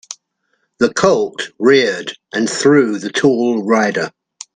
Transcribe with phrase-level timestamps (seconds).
[0.79, 4.11] The colt reared and threw the tall rider.